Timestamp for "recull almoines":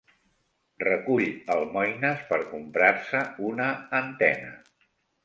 0.83-2.23